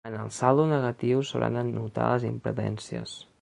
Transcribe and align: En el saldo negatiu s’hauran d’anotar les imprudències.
En 0.09 0.13
el 0.21 0.29
saldo 0.37 0.63
negatiu 0.71 1.21
s’hauran 1.27 1.59
d’anotar 1.61 2.09
les 2.15 2.27
imprudències. 2.31 3.15